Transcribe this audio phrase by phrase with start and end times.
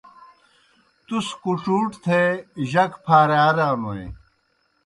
[1.05, 2.21] تُس کُڇُوٹ تھے
[2.71, 4.05] جک پھارِیارانوئے۔